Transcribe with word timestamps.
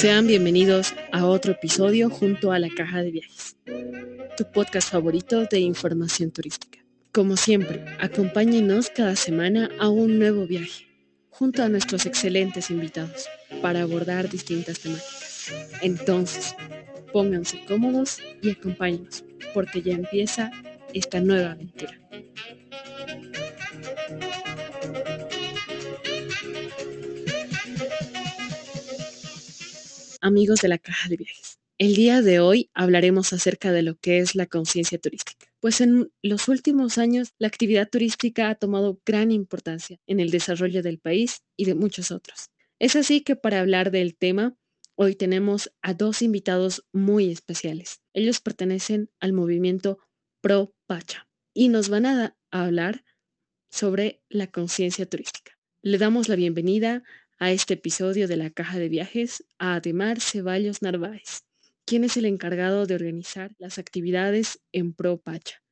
Sean 0.00 0.26
bienvenidos 0.26 0.94
a 1.12 1.26
otro 1.26 1.52
episodio 1.52 2.08
junto 2.08 2.52
a 2.52 2.58
la 2.58 2.70
Caja 2.70 3.02
de 3.02 3.10
Viajes, 3.10 3.54
tu 4.34 4.50
podcast 4.50 4.90
favorito 4.90 5.44
de 5.44 5.60
información 5.60 6.30
turística. 6.30 6.78
Como 7.12 7.36
siempre, 7.36 7.84
acompáñenos 8.00 8.88
cada 8.88 9.14
semana 9.14 9.68
a 9.78 9.90
un 9.90 10.18
nuevo 10.18 10.46
viaje, 10.46 10.86
junto 11.28 11.62
a 11.62 11.68
nuestros 11.68 12.06
excelentes 12.06 12.70
invitados, 12.70 13.28
para 13.60 13.82
abordar 13.82 14.30
distintas 14.30 14.80
temáticas. 14.80 15.52
Entonces, 15.82 16.54
pónganse 17.12 17.62
cómodos 17.66 18.20
y 18.40 18.52
acompáñenos, 18.52 19.22
porque 19.52 19.82
ya 19.82 19.92
empieza 19.92 20.50
esta 20.94 21.20
nueva 21.20 21.50
aventura. 21.50 22.00
Amigos 30.20 30.60
de 30.60 30.68
la 30.68 30.78
caja 30.78 31.08
de 31.08 31.16
viajes. 31.16 31.58
El 31.78 31.94
día 31.94 32.20
de 32.20 32.40
hoy 32.40 32.70
hablaremos 32.74 33.32
acerca 33.32 33.72
de 33.72 33.82
lo 33.82 33.96
que 33.96 34.18
es 34.18 34.34
la 34.34 34.46
conciencia 34.46 34.98
turística, 34.98 35.46
pues 35.60 35.80
en 35.80 36.12
los 36.22 36.48
últimos 36.48 36.98
años 36.98 37.32
la 37.38 37.48
actividad 37.48 37.88
turística 37.88 38.50
ha 38.50 38.54
tomado 38.54 39.00
gran 39.06 39.30
importancia 39.30 39.98
en 40.06 40.20
el 40.20 40.30
desarrollo 40.30 40.82
del 40.82 40.98
país 40.98 41.42
y 41.56 41.64
de 41.64 41.74
muchos 41.74 42.10
otros. 42.10 42.50
Es 42.78 42.96
así 42.96 43.22
que 43.22 43.34
para 43.34 43.60
hablar 43.60 43.90
del 43.90 44.14
tema, 44.14 44.54
hoy 44.94 45.14
tenemos 45.14 45.72
a 45.80 45.94
dos 45.94 46.20
invitados 46.20 46.84
muy 46.92 47.30
especiales. 47.30 48.00
Ellos 48.12 48.40
pertenecen 48.40 49.10
al 49.18 49.32
movimiento 49.32 49.98
Pro 50.42 50.74
Pacha 50.86 51.28
y 51.54 51.68
nos 51.68 51.88
van 51.88 52.04
a 52.04 52.36
hablar 52.50 53.04
sobre 53.70 54.22
la 54.28 54.48
conciencia 54.48 55.06
turística. 55.06 55.58
Le 55.82 55.96
damos 55.96 56.28
la 56.28 56.36
bienvenida 56.36 57.04
a 57.40 57.50
este 57.50 57.74
episodio 57.74 58.28
de 58.28 58.36
la 58.36 58.50
Caja 58.50 58.78
de 58.78 58.90
Viajes 58.90 59.44
a 59.58 59.76
Ademar 59.76 60.20
Ceballos 60.20 60.82
Narváez, 60.82 61.40
quien 61.86 62.04
es 62.04 62.18
el 62.18 62.26
encargado 62.26 62.84
de 62.84 62.94
organizar 62.94 63.50
las 63.58 63.78
actividades 63.78 64.60
en 64.72 64.92
Pro 64.92 65.18
Pacha, 65.18 65.62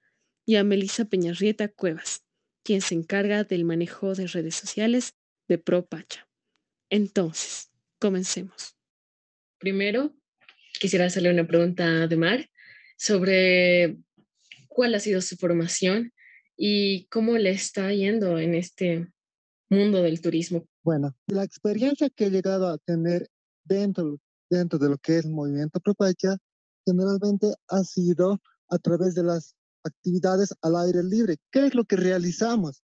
y 0.47 0.57
a 0.57 0.65
Melissa 0.65 1.05
Peñarrieta 1.05 1.69
Cuevas, 1.69 2.25
quien 2.65 2.81
se 2.81 2.95
encarga 2.95 3.45
del 3.45 3.67
manejo 3.67 4.15
de 4.15 4.27
redes 4.29 4.55
sociales 4.55 5.15
de 5.47 5.59
Pro 5.59 5.87
Pacha. 5.87 6.27
Entonces, 6.89 7.71
comencemos. 7.99 8.75
Primero, 9.59 10.17
quisiera 10.81 11.05
hacerle 11.05 11.31
una 11.31 11.47
pregunta 11.47 11.85
a 11.85 12.03
Ademar 12.05 12.49
sobre 12.97 13.99
cuál 14.69 14.95
ha 14.95 15.01
sido 15.01 15.21
su 15.21 15.37
formación 15.37 16.15
y 16.57 17.05
cómo 17.09 17.37
le 17.37 17.51
está 17.51 17.93
yendo 17.93 18.39
en 18.39 18.55
este 18.55 19.07
mundo 19.69 20.03
del 20.03 20.23
turismo. 20.23 20.67
Bueno, 20.89 21.15
la 21.27 21.45
experiencia 21.45 22.09
que 22.09 22.25
he 22.25 22.31
llegado 22.31 22.67
a 22.67 22.79
tener 22.79 23.29
dentro, 23.63 24.17
dentro 24.49 24.79
de 24.79 24.89
lo 24.89 24.97
que 24.97 25.19
es 25.19 25.27
movimiento 25.27 25.81
Propacha 25.81 26.39
generalmente 26.87 27.53
ha 27.69 27.85
sido 27.85 28.41
a 28.71 28.79
través 28.79 29.15
de 29.15 29.23
las 29.23 29.55
actividades 29.85 30.55
al 30.63 30.77
aire 30.77 31.03
libre. 31.05 31.37
¿Qué 31.53 31.67
es 31.67 31.75
lo 31.75 31.85
que 31.85 31.97
realizamos? 31.97 32.83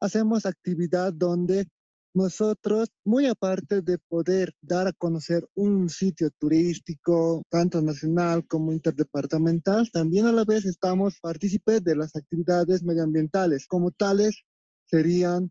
Hacemos 0.00 0.46
actividad 0.46 1.12
donde 1.12 1.66
nosotros, 2.14 2.88
muy 3.04 3.26
aparte 3.26 3.82
de 3.82 3.98
poder 3.98 4.54
dar 4.62 4.86
a 4.86 4.94
conocer 4.94 5.46
un 5.54 5.90
sitio 5.90 6.30
turístico, 6.30 7.42
tanto 7.50 7.82
nacional 7.82 8.46
como 8.46 8.72
interdepartamental, 8.72 9.90
también 9.92 10.24
a 10.24 10.32
la 10.32 10.46
vez 10.46 10.64
estamos 10.64 11.20
partícipes 11.20 11.84
de 11.84 11.94
las 11.94 12.16
actividades 12.16 12.82
medioambientales. 12.82 13.66
Como 13.66 13.90
tales, 13.90 14.44
serían 14.86 15.50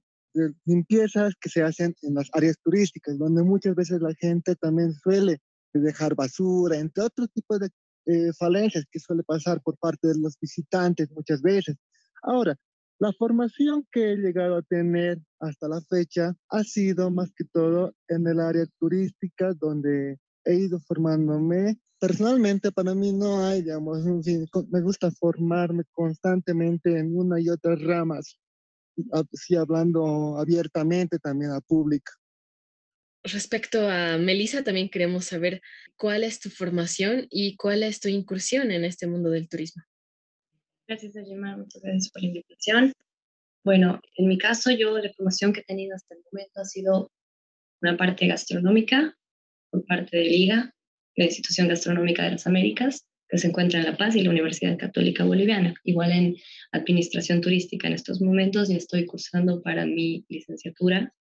limpiezas 0.66 1.34
que 1.40 1.50
se 1.50 1.64
hacen 1.64 1.96
en 2.02 2.16
las 2.16 2.30
áreas 2.34 2.58
turísticas, 2.64 3.18
donde 3.18 3.44
muchas 3.44 3.76
veces 3.76 4.02
la 4.02 4.14
gente 4.16 4.56
también 4.56 4.94
suele 4.94 5.40
dejar 5.74 6.16
basura, 6.16 6.78
entre 6.78 7.04
otros 7.04 7.30
tipos 7.32 7.60
de 7.60 7.70
eh, 8.06 8.32
falencias 8.34 8.86
que 8.90 9.00
suele 9.00 9.24
pasar 9.24 9.62
por 9.62 9.78
parte 9.78 10.08
de 10.08 10.18
los 10.18 10.38
visitantes 10.40 11.12
muchas 11.12 11.42
veces. 11.42 11.76
Ahora, 12.24 12.56
la 13.00 13.14
formación 13.14 13.86
que 13.92 14.14
he 14.14 14.16
llegado 14.16 14.58
a 14.58 14.62
tener 14.64 15.20
hasta 15.40 15.68
la 15.68 15.82
fecha 15.82 16.34
ha 16.50 16.64
sido 16.64 17.12
más 17.12 17.32
que 17.36 17.44
todo 17.46 17.94
en 18.08 18.26
el 18.28 18.40
área 18.40 18.66
turística, 18.80 19.54
donde 19.54 20.18
he 20.46 20.56
ido 20.56 20.80
formándome. 20.80 21.80
Personalmente, 22.00 22.72
para 22.72 22.96
mí 22.96 23.12
no 23.12 23.46
hay, 23.46 23.62
digamos, 23.62 24.04
me 24.70 24.82
gusta 24.82 25.12
formarme 25.12 25.84
constantemente 25.92 26.98
en 26.98 27.16
una 27.16 27.40
y 27.40 27.50
otras 27.50 27.82
ramas 27.82 28.40
sí 29.34 29.56
hablando 29.56 30.38
abiertamente 30.38 31.20
también 31.20 31.52
a 31.52 31.62
público. 31.62 32.12
Respecto 33.24 33.90
a 33.90 34.18
Melissa, 34.18 34.64
también 34.64 34.90
queremos 34.90 35.26
saber 35.26 35.62
cuál 35.98 36.24
es 36.24 36.40
tu 36.40 36.50
formación 36.50 37.28
y 37.30 37.58
cuál 37.58 37.84
es 37.84 38.00
tu 38.00 38.08
incursión 38.08 38.72
en 38.72 38.86
este 38.86 39.08
mundo 39.08 39.30
del 39.30 39.50
turismo. 39.50 39.84
Gracias, 40.88 41.16
Ayema. 41.18 41.58
Muchas 41.58 41.82
gracias 41.82 42.10
por 42.10 42.22
la 42.22 42.28
invitación. 42.30 42.94
Bueno, 43.66 44.00
en 44.16 44.28
mi 44.28 44.38
caso, 44.38 44.72
yo 44.72 44.98
la 44.98 45.12
formación 45.12 45.52
que 45.52 45.60
he 45.60 45.66
tenido 45.66 45.94
hasta 45.96 46.16
el 46.16 46.22
momento 46.32 46.62
ha 46.62 46.66
sido 46.66 47.12
una 47.82 47.98
parte 47.98 48.28
gastronómica 48.28 49.14
por 49.70 49.86
parte 49.86 50.16
de 50.16 50.24
Liga, 50.24 50.74
la 51.16 51.26
Institución 51.26 51.68
Gastronómica 51.68 52.24
de 52.24 52.32
las 52.32 52.48
Américas, 52.48 53.06
que 53.30 53.38
se 53.38 53.48
encuentra 53.48 53.80
en 53.80 53.86
La 53.86 53.98
Paz 53.98 54.16
y 54.16 54.24
la 54.24 54.30
Universidad 54.30 54.78
Católica 54.78 55.24
Boliviana. 55.24 55.74
Igual 55.84 56.12
en 56.12 56.36
Administración 56.72 57.42
Turística 57.42 57.88
en 57.88 57.94
estos 57.94 58.22
momentos 58.22 58.70
y 58.70 58.76
estoy 58.76 59.06
cursando 59.06 59.62
para 59.62 59.86
mi 59.86 60.26
licenciatura 60.30 61.14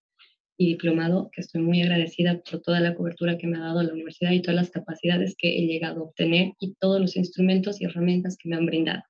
y 0.59 0.69
diplomado, 0.69 1.31
que 1.33 1.43
estoy 1.43 1.61
muy 1.61 1.83
agradecida 1.83 2.41
por 2.41 2.62
toda 2.62 2.81
la 2.81 2.95
cobertura 2.95 3.37
que 3.37 3.47
me 3.47 3.59
ha 3.59 3.61
dado 3.61 3.83
la 3.83 3.93
universidad 3.93 4.31
y 4.31 4.41
todas 4.41 4.56
las 4.56 4.71
capacidades 4.71 5.34
que 5.37 5.59
he 5.59 5.66
llegado 5.66 6.00
a 6.00 6.05
obtener 6.05 6.53
y 6.61 6.75
todos 6.81 7.00
los 7.00 7.16
instrumentos 7.16 7.81
y 7.81 7.84
herramientas 7.84 8.37
que 8.39 8.49
me 8.49 8.56
han 8.56 8.66
brindado. 8.66 9.03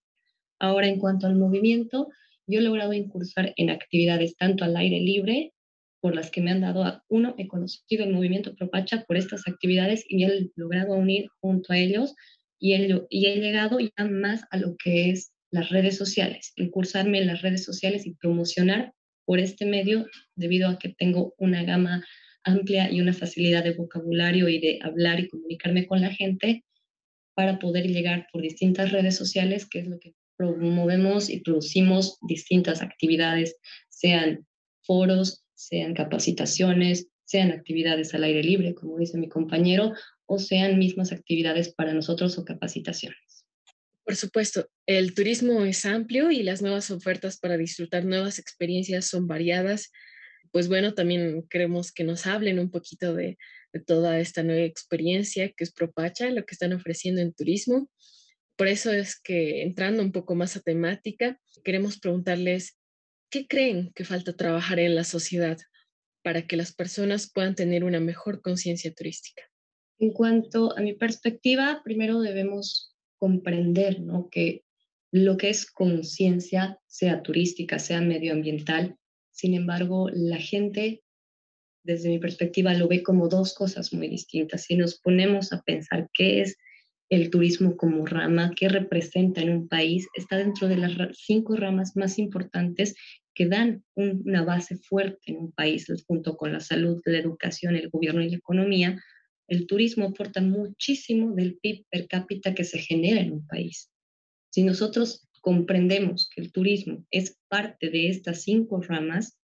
Ahora, 0.58 0.88
en 0.88 0.98
cuanto 0.98 1.26
al 1.26 1.36
movimiento, 1.36 2.08
yo 2.46 2.60
he 2.60 2.62
logrado 2.62 2.92
incursar 2.94 3.52
en 3.56 3.70
actividades 3.70 4.36
tanto 4.36 4.64
al 4.64 4.76
aire 4.76 5.00
libre, 5.00 5.52
por 6.00 6.14
las 6.14 6.30
que 6.30 6.40
me 6.40 6.52
han 6.52 6.60
dado, 6.60 7.02
uno, 7.08 7.34
he 7.38 7.48
conocido 7.48 8.04
el 8.04 8.12
movimiento 8.12 8.54
Propacha 8.54 9.04
por 9.08 9.16
estas 9.16 9.48
actividades 9.48 10.04
y 10.08 10.24
he 10.24 10.50
logrado 10.54 10.94
unir 10.94 11.28
junto 11.40 11.72
a 11.72 11.78
ellos 11.78 12.14
y 12.58 12.74
he, 12.74 13.00
y 13.10 13.26
he 13.26 13.40
llegado 13.40 13.78
ya 13.80 14.04
más 14.04 14.44
a 14.50 14.56
lo 14.56 14.76
que 14.76 15.10
es 15.10 15.32
las 15.50 15.70
redes 15.70 15.96
sociales, 15.96 16.52
incursarme 16.56 17.18
en 17.18 17.26
las 17.26 17.42
redes 17.42 17.64
sociales 17.64 18.06
y 18.06 18.14
promocionar 18.14 18.92
por 19.24 19.38
este 19.38 19.66
medio 19.66 20.06
debido 20.34 20.68
a 20.68 20.78
que 20.78 20.90
tengo 20.90 21.34
una 21.38 21.64
gama 21.64 22.04
amplia 22.44 22.90
y 22.90 23.00
una 23.00 23.12
facilidad 23.12 23.64
de 23.64 23.74
vocabulario 23.74 24.48
y 24.48 24.60
de 24.60 24.78
hablar 24.82 25.20
y 25.20 25.28
comunicarme 25.28 25.86
con 25.86 26.00
la 26.00 26.10
gente 26.10 26.64
para 27.34 27.58
poder 27.58 27.86
llegar 27.86 28.28
por 28.32 28.42
distintas 28.42 28.92
redes 28.92 29.16
sociales, 29.16 29.68
que 29.68 29.80
es 29.80 29.88
lo 29.88 29.98
que 29.98 30.14
promovemos 30.36 31.28
y 31.28 31.40
producimos 31.40 32.18
distintas 32.26 32.82
actividades, 32.82 33.56
sean 33.88 34.46
foros, 34.82 35.44
sean 35.54 35.94
capacitaciones, 35.94 37.08
sean 37.24 37.50
actividades 37.50 38.14
al 38.14 38.24
aire 38.24 38.42
libre, 38.42 38.74
como 38.74 38.98
dice 38.98 39.18
mi 39.18 39.28
compañero, 39.28 39.92
o 40.26 40.38
sean 40.38 40.78
mismas 40.78 41.12
actividades 41.12 41.72
para 41.72 41.94
nosotros 41.94 42.36
o 42.38 42.44
capacitaciones. 42.44 43.46
Por 44.04 44.14
supuesto, 44.14 44.68
el 44.86 45.14
turismo 45.14 45.64
es 45.64 45.84
amplio 45.84 46.30
y 46.30 46.44
las 46.44 46.62
nuevas 46.62 46.92
ofertas 46.92 47.38
para 47.38 47.56
disfrutar 47.56 48.04
nuevas 48.04 48.38
experiencias 48.38 49.06
son 49.06 49.26
variadas. 49.26 49.90
Pues 50.52 50.68
bueno, 50.68 50.94
también 50.94 51.44
queremos 51.50 51.90
que 51.90 52.04
nos 52.04 52.24
hablen 52.26 52.60
un 52.60 52.70
poquito 52.70 53.14
de, 53.14 53.36
toda 53.84 54.20
esta 54.20 54.42
nueva 54.42 54.62
experiencia 54.62 55.52
que 55.52 55.64
es 55.64 55.72
Propacha, 55.72 56.30
lo 56.30 56.46
que 56.46 56.54
están 56.54 56.72
ofreciendo 56.72 57.20
en 57.20 57.34
turismo. 57.34 57.90
Por 58.56 58.68
eso 58.68 58.92
es 58.92 59.20
que 59.20 59.62
entrando 59.62 60.02
un 60.02 60.12
poco 60.12 60.34
más 60.34 60.56
a 60.56 60.60
temática, 60.60 61.38
queremos 61.64 61.98
preguntarles, 61.98 62.78
¿qué 63.28 63.46
creen 63.46 63.92
que 63.94 64.04
falta 64.04 64.34
trabajar 64.34 64.78
en 64.78 64.94
la 64.94 65.04
sociedad 65.04 65.58
para 66.22 66.46
que 66.46 66.56
las 66.56 66.72
personas 66.72 67.30
puedan 67.30 67.54
tener 67.54 67.82
una 67.82 68.00
mejor 68.00 68.40
conciencia 68.40 68.94
turística? 68.94 69.42
En 69.98 70.10
cuanto 70.10 70.76
a 70.76 70.80
mi 70.80 70.92
perspectiva, 70.92 71.80
primero 71.84 72.20
debemos 72.20 72.94
comprender 73.18 74.00
¿no? 74.00 74.28
que 74.30 74.62
lo 75.10 75.36
que 75.36 75.48
es 75.48 75.70
conciencia, 75.70 76.78
sea 76.86 77.22
turística, 77.22 77.78
sea 77.78 78.00
medioambiental, 78.00 78.96
sin 79.36 79.54
embargo, 79.54 80.08
la 80.10 80.38
gente, 80.38 81.02
desde 81.84 82.08
mi 82.08 82.18
perspectiva, 82.18 82.72
lo 82.72 82.88
ve 82.88 83.02
como 83.02 83.28
dos 83.28 83.52
cosas 83.52 83.92
muy 83.92 84.08
distintas. 84.08 84.62
Si 84.62 84.76
nos 84.76 84.98
ponemos 84.98 85.52
a 85.52 85.60
pensar 85.60 86.08
qué 86.14 86.40
es 86.40 86.56
el 87.10 87.28
turismo 87.30 87.76
como 87.76 88.06
rama, 88.06 88.52
qué 88.56 88.70
representa 88.70 89.42
en 89.42 89.50
un 89.50 89.68
país, 89.68 90.08
está 90.14 90.38
dentro 90.38 90.68
de 90.68 90.78
las 90.78 90.92
cinco 91.12 91.54
ramas 91.54 91.96
más 91.96 92.18
importantes 92.18 92.96
que 93.34 93.46
dan 93.46 93.84
una 93.94 94.42
base 94.42 94.76
fuerte 94.76 95.32
en 95.32 95.36
un 95.36 95.52
país, 95.52 95.86
junto 96.06 96.38
con 96.38 96.54
la 96.54 96.60
salud, 96.60 97.02
la 97.04 97.18
educación, 97.18 97.76
el 97.76 97.90
gobierno 97.90 98.22
y 98.22 98.30
la 98.30 98.38
economía, 98.38 99.02
el 99.48 99.66
turismo 99.66 100.06
aporta 100.06 100.40
muchísimo 100.40 101.34
del 101.34 101.58
PIB 101.58 101.84
per 101.90 102.08
cápita 102.08 102.54
que 102.54 102.64
se 102.64 102.78
genera 102.78 103.20
en 103.20 103.32
un 103.32 103.46
país. 103.46 103.90
Si 104.50 104.62
nosotros 104.62 105.28
comprendemos 105.40 106.28
que 106.34 106.42
el 106.42 106.52
turismo 106.52 107.06
es 107.10 107.38
parte 107.48 107.90
de 107.90 108.08
estas 108.08 108.42
cinco 108.42 108.80
ramas, 108.80 109.38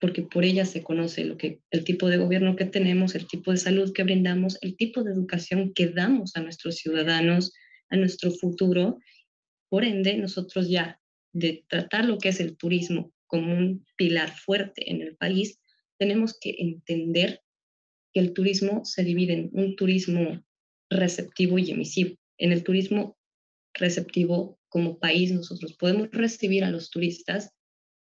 porque 0.00 0.22
por 0.22 0.44
ella 0.44 0.64
se 0.64 0.82
conoce 0.82 1.24
lo 1.24 1.36
que, 1.36 1.60
el 1.70 1.84
tipo 1.84 2.08
de 2.08 2.16
gobierno 2.16 2.56
que 2.56 2.64
tenemos, 2.64 3.14
el 3.14 3.26
tipo 3.26 3.50
de 3.50 3.58
salud 3.58 3.92
que 3.92 4.02
brindamos, 4.02 4.58
el 4.62 4.76
tipo 4.76 5.02
de 5.02 5.12
educación 5.12 5.72
que 5.74 5.88
damos 5.88 6.36
a 6.36 6.40
nuestros 6.40 6.76
ciudadanos, 6.76 7.52
a 7.90 7.96
nuestro 7.96 8.30
futuro. 8.30 8.98
Por 9.68 9.84
ende, 9.84 10.16
nosotros 10.16 10.68
ya 10.68 11.00
de 11.32 11.64
tratar 11.68 12.06
lo 12.06 12.18
que 12.18 12.30
es 12.30 12.40
el 12.40 12.56
turismo 12.56 13.12
como 13.26 13.54
un 13.54 13.86
pilar 13.96 14.30
fuerte 14.36 14.90
en 14.90 15.02
el 15.02 15.16
país, 15.16 15.60
tenemos 15.98 16.36
que 16.38 16.56
entender 16.58 17.42
que 18.12 18.20
el 18.20 18.32
turismo 18.32 18.84
se 18.84 19.04
divide 19.04 19.34
en 19.34 19.50
un 19.52 19.76
turismo 19.76 20.42
receptivo 20.90 21.58
y 21.58 21.70
emisivo. 21.70 22.16
En 22.38 22.52
el 22.52 22.64
turismo 22.64 23.16
receptivo 23.74 24.58
como 24.68 24.98
país 24.98 25.32
nosotros 25.32 25.76
podemos 25.76 26.10
recibir 26.10 26.64
a 26.64 26.70
los 26.70 26.90
turistas 26.90 27.52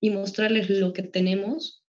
y 0.01 0.11
mostrarles 0.11 0.71
lo 0.71 0.93
que 0.93 1.03
tenemos 1.03 1.85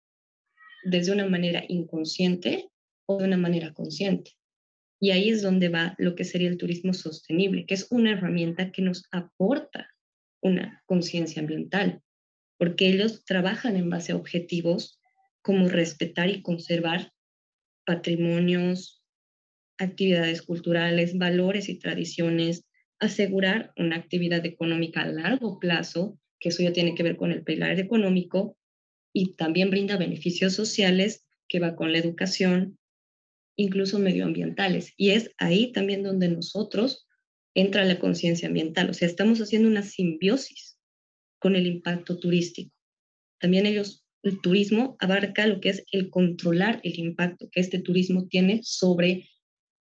desde 0.83 1.11
una 1.11 1.27
manera 1.27 1.63
inconsciente 1.67 2.69
o 3.07 3.17
de 3.17 3.25
una 3.25 3.37
manera 3.37 3.73
consciente. 3.73 4.31
Y 4.99 5.11
ahí 5.11 5.29
es 5.29 5.41
donde 5.41 5.69
va 5.69 5.95
lo 5.97 6.15
que 6.15 6.23
sería 6.23 6.47
el 6.47 6.57
turismo 6.57 6.93
sostenible, 6.93 7.65
que 7.65 7.73
es 7.73 7.87
una 7.89 8.13
herramienta 8.13 8.71
que 8.71 8.81
nos 8.81 9.03
aporta 9.11 9.89
una 10.41 10.83
conciencia 10.85 11.41
ambiental, 11.41 12.01
porque 12.57 12.87
ellos 12.87 13.25
trabajan 13.25 13.75
en 13.75 13.89
base 13.89 14.11
a 14.11 14.15
objetivos 14.15 14.99
como 15.41 15.67
respetar 15.67 16.29
y 16.29 16.41
conservar 16.41 17.11
patrimonios, 17.85 19.03
actividades 19.77 20.41
culturales, 20.41 21.17
valores 21.17 21.69
y 21.69 21.79
tradiciones, 21.79 22.65
asegurar 22.99 23.73
una 23.77 23.97
actividad 23.97 24.45
económica 24.45 25.01
a 25.01 25.07
largo 25.07 25.59
plazo, 25.59 26.17
que 26.39 26.49
eso 26.49 26.63
ya 26.63 26.73
tiene 26.73 26.95
que 26.95 27.03
ver 27.03 27.17
con 27.17 27.31
el 27.31 27.43
pilar 27.43 27.79
económico, 27.79 28.57
y 29.13 29.35
también 29.35 29.69
brinda 29.69 29.97
beneficios 29.97 30.53
sociales 30.53 31.25
que 31.47 31.59
va 31.59 31.75
con 31.75 31.91
la 31.91 31.99
educación, 31.99 32.77
incluso 33.55 33.99
medioambientales. 33.99 34.93
Y 34.97 35.11
es 35.11 35.31
ahí 35.37 35.71
también 35.71 36.03
donde 36.03 36.27
nosotros 36.27 37.07
entra 37.53 37.85
la 37.85 37.99
conciencia 37.99 38.47
ambiental. 38.47 38.89
O 38.89 38.93
sea, 38.93 39.07
estamos 39.07 39.39
haciendo 39.39 39.69
una 39.69 39.83
simbiosis 39.83 40.77
con 41.39 41.55
el 41.55 41.65
impacto 41.65 42.19
turístico. 42.19 42.71
También 43.39 43.65
ellos, 43.65 44.04
el 44.29 44.41
turismo 44.41 44.97
abarca 44.99 45.47
lo 45.47 45.59
que 45.59 45.69
es 45.69 45.83
el 45.91 46.09
controlar 46.09 46.81
el 46.83 46.99
impacto 46.99 47.49
que 47.51 47.61
este 47.61 47.79
turismo 47.79 48.27
tiene 48.27 48.61
sobre 48.63 49.29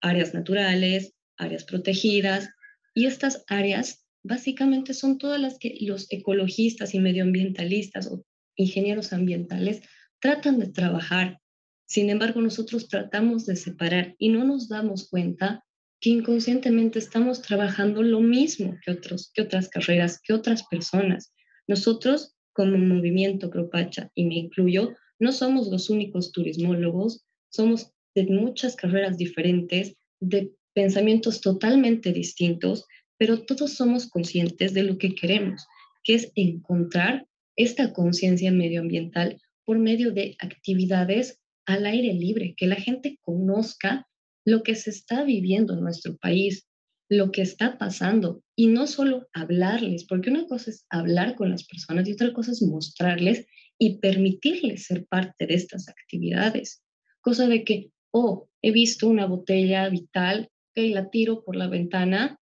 áreas 0.00 0.34
naturales, 0.34 1.14
áreas 1.36 1.64
protegidas, 1.64 2.50
y 2.94 3.06
estas 3.06 3.44
áreas 3.48 4.04
básicamente 4.22 4.94
son 4.94 5.18
todas 5.18 5.40
las 5.40 5.58
que 5.58 5.76
los 5.80 6.06
ecologistas 6.10 6.94
y 6.94 7.00
medioambientalistas 7.00 8.06
o 8.06 8.24
ingenieros 8.56 9.12
ambientales 9.12 9.82
tratan 10.20 10.58
de 10.58 10.68
trabajar. 10.68 11.38
Sin 11.86 12.08
embargo, 12.08 12.40
nosotros 12.40 12.88
tratamos 12.88 13.46
de 13.46 13.56
separar 13.56 14.14
y 14.18 14.30
no 14.30 14.44
nos 14.44 14.68
damos 14.68 15.08
cuenta 15.08 15.64
que 16.00 16.10
inconscientemente 16.10 16.98
estamos 16.98 17.42
trabajando 17.42 18.02
lo 18.02 18.20
mismo 18.20 18.76
que, 18.84 18.92
otros, 18.92 19.30
que 19.34 19.42
otras 19.42 19.68
carreras, 19.68 20.20
que 20.22 20.32
otras 20.32 20.64
personas. 20.64 21.32
Nosotros, 21.66 22.33
como 22.54 22.78
movimiento 22.78 23.50
Cropacha, 23.50 24.10
y 24.14 24.24
me 24.24 24.36
incluyo, 24.36 24.94
no 25.18 25.32
somos 25.32 25.68
los 25.68 25.90
únicos 25.90 26.32
turismólogos, 26.32 27.24
somos 27.50 27.90
de 28.14 28.24
muchas 28.26 28.76
carreras 28.76 29.18
diferentes, 29.18 29.96
de 30.20 30.52
pensamientos 30.72 31.40
totalmente 31.40 32.12
distintos, 32.12 32.86
pero 33.18 33.42
todos 33.42 33.74
somos 33.74 34.08
conscientes 34.08 34.72
de 34.72 34.84
lo 34.84 34.98
que 34.98 35.14
queremos, 35.14 35.66
que 36.02 36.14
es 36.14 36.32
encontrar 36.34 37.26
esta 37.56 37.92
conciencia 37.92 38.50
medioambiental 38.50 39.40
por 39.64 39.78
medio 39.78 40.12
de 40.12 40.36
actividades 40.38 41.40
al 41.66 41.86
aire 41.86 42.12
libre, 42.12 42.54
que 42.56 42.66
la 42.66 42.76
gente 42.76 43.18
conozca 43.22 44.06
lo 44.44 44.62
que 44.62 44.74
se 44.74 44.90
está 44.90 45.24
viviendo 45.24 45.74
en 45.74 45.80
nuestro 45.80 46.16
país, 46.16 46.66
lo 47.08 47.30
que 47.30 47.42
está 47.42 47.78
pasando, 47.78 48.42
y 48.56 48.68
no 48.68 48.86
solo 48.86 49.28
hablarles, 49.32 50.04
porque 50.04 50.30
una 50.30 50.46
cosa 50.46 50.70
es 50.70 50.86
hablar 50.88 51.34
con 51.34 51.50
las 51.50 51.64
personas 51.64 52.08
y 52.08 52.12
otra 52.12 52.32
cosa 52.32 52.52
es 52.52 52.62
mostrarles 52.62 53.46
y 53.78 53.98
permitirles 53.98 54.86
ser 54.86 55.06
parte 55.06 55.46
de 55.46 55.54
estas 55.54 55.88
actividades. 55.88 56.82
Cosa 57.20 57.46
de 57.46 57.64
que, 57.64 57.90
oh, 58.10 58.48
he 58.62 58.70
visto 58.70 59.08
una 59.08 59.26
botella 59.26 59.88
vital, 59.88 60.48
que 60.74 60.88
la 60.88 61.10
tiro 61.10 61.44
por 61.44 61.56
la 61.56 61.68
ventana, 61.68 62.38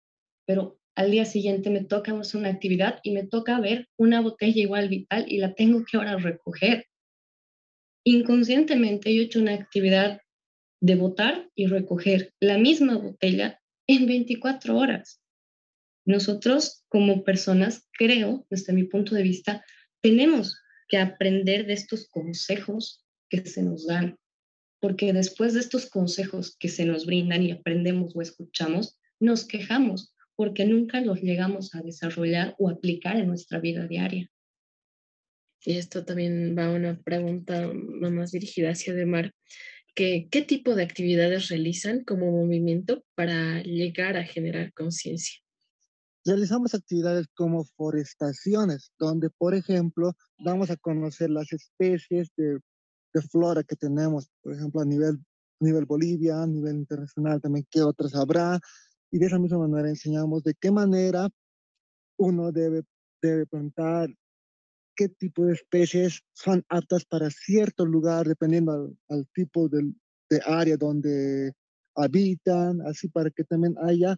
pero 0.47 0.79
al 0.95 1.11
día 1.11 1.25
siguiente 1.25 1.71
me 1.71 1.85
toca 1.85 2.19
hacer 2.19 2.41
una 2.41 2.51
actividad 2.51 3.01
y 3.03 3.13
me 3.13 3.27
toca 3.27 3.61
ver 3.61 3.89
una 3.97 4.21
botella 4.21 4.61
igual 4.61 4.89
vital 4.89 5.25
y 5.29 5.39
la 5.39 5.55
tengo 5.55 5.85
que 5.85 5.97
ahora 5.97 6.17
recoger. 6.17 6.87
Inconscientemente 8.05 9.15
yo 9.15 9.23
he 9.23 9.25
hecho 9.25 9.41
una 9.41 9.55
actividad 9.55 10.21
de 10.83 10.95
botar 10.97 11.49
y 11.55 11.67
recoger 11.67 12.33
la 12.41 12.59
misma 12.59 12.97
botella 12.97 13.60
en 13.95 14.07
24 14.07 14.77
horas. 14.77 15.21
Nosotros 16.05 16.85
como 16.89 17.25
personas, 17.25 17.89
creo, 17.93 18.47
desde 18.49 18.73
mi 18.73 18.85
punto 18.85 19.17
de 19.17 19.23
vista, 19.25 19.65
tenemos 20.01 20.61
que 20.89 20.99
aprender 20.99 21.67
de 21.67 21.73
estos 21.73 22.09
consejos 22.09 23.05
que 23.29 23.45
se 23.45 23.63
nos 23.63 23.87
dan, 23.87 24.17
porque 24.81 25.13
después 25.13 25.55
de 25.55 25.61
estos 25.61 25.91
consejos 25.91 26.57
que 26.57 26.69
se 26.69 26.85
nos 26.85 27.05
brindan 27.05 27.43
y 27.43 27.51
aprendemos 27.51 28.15
o 28.15 28.23
escuchamos, 28.23 28.97
nos 29.19 29.45
quejamos 29.45 30.15
porque 30.37 30.65
nunca 30.65 31.01
los 31.01 31.21
llegamos 31.21 31.75
a 31.75 31.83
desarrollar 31.83 32.55
o 32.59 32.71
aplicar 32.71 33.17
en 33.17 33.27
nuestra 33.27 33.59
vida 33.59 33.87
diaria. 33.89 34.31
Y 35.65 35.77
esto 35.77 36.05
también 36.05 36.57
va 36.57 36.67
a 36.67 36.71
una 36.71 36.99
pregunta 37.03 37.71
más 37.75 38.31
dirigida 38.31 38.71
hacia 38.71 38.95
Demar. 38.95 39.35
¿Qué 39.95 40.45
tipo 40.47 40.75
de 40.75 40.83
actividades 40.83 41.49
realizan 41.49 42.05
como 42.05 42.31
movimiento 42.31 43.05
para 43.15 43.63
llegar 43.63 44.17
a 44.17 44.25
generar 44.25 44.73
conciencia? 44.73 45.41
Realizamos 46.25 46.75
actividades 46.75 47.27
como 47.35 47.65
forestaciones, 47.65 48.93
donde, 48.99 49.31
por 49.31 49.55
ejemplo, 49.55 50.13
damos 50.39 50.71
a 50.71 50.77
conocer 50.77 51.31
las 51.31 51.53
especies 51.53 52.29
de, 52.37 52.59
de 53.15 53.23
flora 53.23 53.63
que 53.63 53.77
tenemos, 53.77 54.29
por 54.43 54.55
ejemplo, 54.55 54.81
a 54.83 54.85
nivel, 54.85 55.17
a 55.61 55.65
nivel 55.65 55.87
Bolivia, 55.87 56.43
a 56.43 56.47
nivel 56.47 56.77
internacional 56.77 57.41
también, 57.41 57.67
qué 57.71 57.81
otras 57.83 58.15
habrá, 58.15 58.61
y 59.11 59.19
de 59.19 59.27
esa 59.27 59.39
misma 59.39 59.67
manera 59.67 59.89
enseñamos 59.89 60.43
de 60.43 60.55
qué 60.55 60.71
manera 60.71 61.29
uno 62.19 62.53
debe, 62.53 62.83
debe 63.23 63.47
plantar, 63.47 64.11
qué 65.01 65.09
tipo 65.09 65.47
de 65.47 65.55
especies 65.55 66.21
son 66.35 66.63
aptas 66.69 67.07
para 67.07 67.31
cierto 67.31 67.87
lugar, 67.87 68.29
dependiendo 68.29 68.95
al, 69.09 69.27
tipo 69.33 69.67
de, 69.67 69.95
de 70.29 70.43
área 70.45 70.77
donde 70.77 71.55
habitan, 71.97 72.83
así 72.83 73.09
para 73.09 73.31
que 73.31 73.45
también 73.45 73.75
haya 73.83 74.15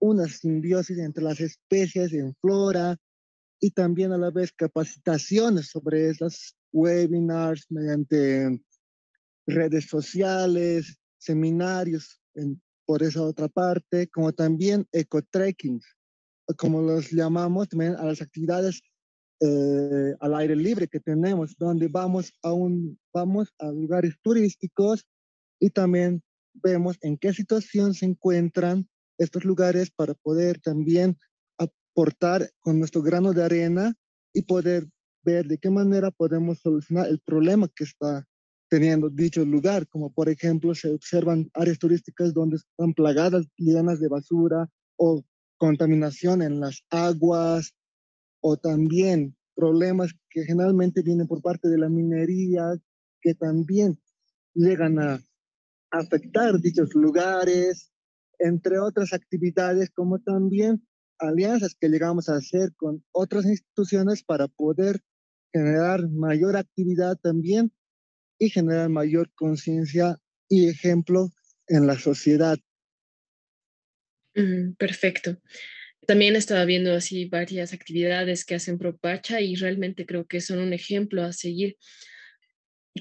una 0.00 0.26
simbiosis 0.26 0.96
entre 0.96 1.22
las 1.22 1.40
especies 1.40 2.14
en 2.14 2.34
flora 2.40 2.96
y 3.60 3.70
también 3.72 4.12
a 4.12 4.16
la 4.16 4.30
vez 4.30 4.50
capacitaciones 4.50 5.68
sobre 5.68 6.08
esas 6.08 6.56
webinars 6.72 7.66
mediante 7.68 8.62
redes 9.46 9.88
sociales, 9.88 10.96
seminarios 11.18 12.18
en, 12.34 12.62
por 12.86 13.02
esa 13.02 13.24
otra 13.24 13.48
parte, 13.48 14.08
como 14.08 14.32
también 14.32 14.86
ecotrekking, 14.90 15.82
como 16.56 16.80
los 16.80 17.10
llamamos 17.10 17.68
también 17.68 17.94
a 17.96 18.06
las 18.06 18.22
actividades 18.22 18.80
eh, 19.40 20.14
al 20.20 20.34
aire 20.34 20.56
libre 20.56 20.88
que 20.88 21.00
tenemos, 21.00 21.56
donde 21.58 21.88
vamos 21.88 22.32
a, 22.42 22.52
un, 22.52 22.98
vamos 23.12 23.54
a 23.58 23.70
lugares 23.70 24.14
turísticos 24.20 25.06
y 25.60 25.70
también 25.70 26.22
vemos 26.54 26.98
en 27.02 27.16
qué 27.16 27.32
situación 27.32 27.94
se 27.94 28.06
encuentran 28.06 28.88
estos 29.16 29.44
lugares 29.44 29.90
para 29.90 30.14
poder 30.14 30.60
también 30.60 31.16
aportar 31.56 32.50
con 32.60 32.78
nuestro 32.78 33.02
grano 33.02 33.32
de 33.32 33.44
arena 33.44 33.94
y 34.32 34.42
poder 34.42 34.86
ver 35.22 35.46
de 35.46 35.58
qué 35.58 35.70
manera 35.70 36.10
podemos 36.10 36.58
solucionar 36.60 37.08
el 37.08 37.20
problema 37.20 37.68
que 37.68 37.84
está 37.84 38.24
teniendo 38.68 39.08
dicho 39.08 39.44
lugar, 39.44 39.86
como 39.88 40.12
por 40.12 40.28
ejemplo 40.28 40.74
se 40.74 40.90
observan 40.90 41.50
áreas 41.54 41.78
turísticas 41.78 42.34
donde 42.34 42.56
están 42.56 42.92
plagadas, 42.92 43.46
llenas 43.56 44.00
de 44.00 44.08
basura 44.08 44.68
o 44.96 45.24
contaminación 45.58 46.42
en 46.42 46.60
las 46.60 46.82
aguas 46.90 47.74
o 48.40 48.56
también 48.56 49.36
problemas 49.54 50.12
que 50.30 50.44
generalmente 50.44 51.02
vienen 51.02 51.26
por 51.26 51.42
parte 51.42 51.68
de 51.68 51.78
la 51.78 51.88
minería 51.88 52.76
que 53.20 53.34
también 53.34 53.98
llegan 54.54 54.98
a 54.98 55.20
afectar 55.90 56.60
dichos 56.60 56.94
lugares, 56.94 57.90
entre 58.38 58.78
otras 58.78 59.12
actividades 59.12 59.90
como 59.90 60.20
también 60.20 60.86
alianzas 61.18 61.74
que 61.74 61.88
llegamos 61.88 62.28
a 62.28 62.36
hacer 62.36 62.72
con 62.76 63.04
otras 63.12 63.44
instituciones 63.46 64.22
para 64.22 64.46
poder 64.46 65.00
generar 65.52 66.08
mayor 66.08 66.56
actividad 66.56 67.16
también 67.20 67.72
y 68.38 68.50
generar 68.50 68.88
mayor 68.88 69.32
conciencia 69.34 70.18
y 70.48 70.68
ejemplo 70.68 71.30
en 71.66 71.86
la 71.86 71.98
sociedad. 71.98 72.58
Mm, 74.34 74.74
perfecto. 74.78 75.36
También 76.08 76.36
estaba 76.36 76.64
viendo 76.64 76.94
así 76.94 77.26
varias 77.26 77.74
actividades 77.74 78.46
que 78.46 78.54
hacen 78.54 78.78
Propacha 78.78 79.42
y 79.42 79.56
realmente 79.56 80.06
creo 80.06 80.26
que 80.26 80.40
son 80.40 80.58
un 80.58 80.72
ejemplo 80.72 81.22
a 81.22 81.34
seguir. 81.34 81.76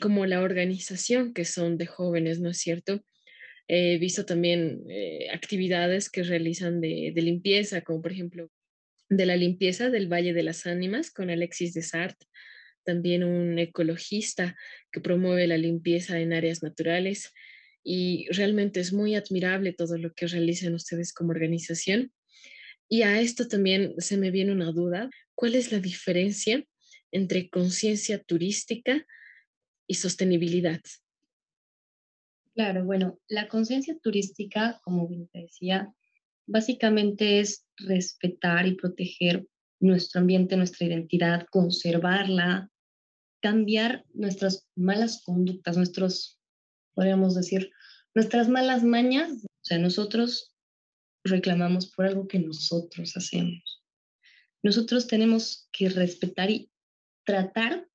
como 0.02 0.26
la 0.26 0.42
organización 0.42 1.34
que 1.34 1.46
son 1.46 1.78
de 1.78 1.86
jóvenes, 1.86 2.42
¿no 2.42 2.50
es 2.50 2.58
cierto? 2.58 3.02
He 3.70 3.98
visto 3.98 4.26
también 4.26 4.84
eh, 4.90 5.30
actividades 5.32 6.10
que 6.10 6.24
realizan 6.24 6.82
de, 6.82 7.14
de, 7.16 7.22
limpieza, 7.22 7.82
como 7.82 8.02
por 8.02 8.12
ejemplo 8.12 8.52
de 9.10 9.26
la 9.26 9.38
limpieza 9.38 9.90
del 9.90 10.12
Valle 10.12 10.34
de 10.34 10.44
las 10.44 10.68
Ánimas 10.68 11.10
con 11.10 11.30
Alexis 11.30 11.74
Desart, 11.74 12.18
también 12.84 13.24
un 13.24 13.58
ecologista 13.58 14.58
que 14.92 15.00
promueve 15.00 15.48
la 15.48 15.58
limpieza 15.58 16.20
en 16.20 16.34
áreas 16.34 16.62
naturales 16.62 17.32
y 17.84 18.28
realmente 18.32 18.82
es 18.82 18.92
muy 18.92 19.16
admirable 19.16 19.72
todo 19.72 19.98
lo 19.98 20.14
que 20.14 20.28
realizan 20.28 20.74
ustedes 20.74 21.14
como 21.14 21.32
organización. 21.32 22.12
Y 22.90 23.02
a 23.02 23.20
esto 23.20 23.48
también 23.48 23.94
se 23.98 24.18
me 24.18 24.32
viene 24.32 24.52
una 24.52 24.72
duda, 24.72 25.10
¿cuál 25.36 25.56
es 25.56 25.72
la 25.72 25.80
diferencia 25.80 26.64
entre 27.12 27.50
conciencia 27.50 28.24
turística 28.24 29.06
y 29.88 29.96
sostenibilidad? 29.96 30.82
Claro, 32.54 32.86
bueno, 32.86 33.20
la 33.28 33.48
conciencia 33.48 33.98
turística, 34.02 34.80
como 34.84 35.08
bien 35.08 35.28
te 35.28 35.42
decía, 35.42 35.94
básicamente 36.48 37.40
es 37.40 37.66
respetar 37.78 38.66
y 38.66 38.76
proteger 38.76 39.46
nuestro 39.80 40.22
ambiente, 40.22 40.58
nuestra 40.58 40.88
identidad, 40.88 41.46
conservarla, 41.52 42.72
cambiar 43.42 44.06
nuestras 44.14 44.68
malas 44.76 45.22
conductas, 45.24 45.78
nuestros, 45.78 46.40
podríamos 46.96 47.36
decir, 47.36 47.70
nuestras 48.16 48.50
malas 48.50 48.84
mañas. 48.84 49.32
O 49.32 49.66
sea, 49.66 49.78
nosotros 49.78 50.56
reclamamos 51.28 51.88
por 51.88 52.06
algo 52.06 52.28
que 52.28 52.40
nosotros 52.40 53.16
hacemos. 53.16 53.84
Nosotros 54.64 55.08
tenemos 55.08 55.70
que 55.72 55.90
respetar 55.90 56.50
y 56.50 56.72
tratar 57.26 57.88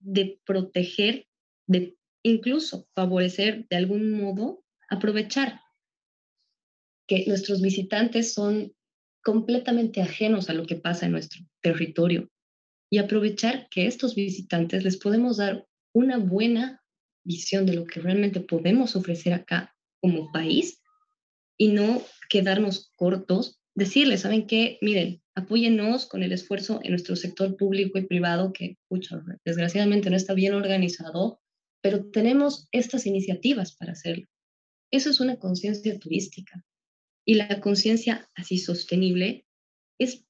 de 0.00 0.40
proteger, 0.44 1.26
de 1.66 1.96
incluso 2.22 2.88
favorecer 2.94 3.66
de 3.68 3.76
algún 3.76 4.12
modo, 4.12 4.64
aprovechar 4.88 5.60
que 7.06 7.24
nuestros 7.26 7.60
visitantes 7.60 8.34
son 8.34 8.74
completamente 9.22 10.00
ajenos 10.00 10.48
a 10.48 10.54
lo 10.54 10.66
que 10.66 10.76
pasa 10.76 11.06
en 11.06 11.12
nuestro 11.12 11.44
territorio 11.62 12.30
y 12.90 12.98
aprovechar 12.98 13.68
que 13.68 13.86
estos 13.86 14.14
visitantes 14.14 14.84
les 14.84 14.96
podemos 14.96 15.36
dar 15.36 15.66
una 15.92 16.18
buena 16.18 16.82
visión 17.24 17.66
de 17.66 17.74
lo 17.74 17.84
que 17.84 18.00
realmente 18.00 18.40
podemos 18.40 18.96
ofrecer 18.96 19.32
acá 19.34 19.74
como 20.00 20.30
país 20.32 20.80
y 21.58 21.68
no 21.68 22.02
quedarnos 22.30 22.92
cortos, 22.96 23.60
decirles, 23.74 24.22
¿saben 24.22 24.46
qué? 24.46 24.78
Miren, 24.80 25.22
apóyennos 25.34 26.06
con 26.06 26.22
el 26.22 26.32
esfuerzo 26.32 26.80
en 26.82 26.90
nuestro 26.90 27.16
sector 27.16 27.56
público 27.56 27.98
y 27.98 28.06
privado 28.06 28.52
que, 28.52 28.78
pucha, 28.88 29.20
desgraciadamente 29.44 30.08
no 30.10 30.16
está 30.16 30.34
bien 30.34 30.54
organizado, 30.54 31.40
pero 31.82 32.10
tenemos 32.10 32.68
estas 32.72 33.06
iniciativas 33.06 33.76
para 33.76 33.92
hacerlo. 33.92 34.26
Eso 34.90 35.10
es 35.10 35.20
una 35.20 35.36
conciencia 35.36 35.98
turística. 35.98 36.64
Y 37.26 37.34
la 37.34 37.60
conciencia 37.60 38.28
así 38.34 38.58
sostenible 38.58 39.44
es, 39.98 40.24